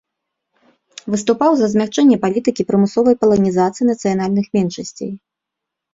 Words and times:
Выступаў 1.15 1.51
за 1.59 1.67
змякчэнне 1.75 2.17
палітыкі 2.25 2.67
прымусовай 2.71 3.15
паланізацыі 3.25 3.89
нацыянальных 3.93 4.45
меншасцей. 4.61 5.11